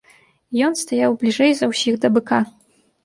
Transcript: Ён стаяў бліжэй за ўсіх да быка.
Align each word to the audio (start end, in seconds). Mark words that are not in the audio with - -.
Ён 0.67 0.77
стаяў 0.83 1.11
бліжэй 1.23 1.51
за 1.59 1.69
ўсіх 1.75 2.01
да 2.07 2.13
быка. 2.17 2.39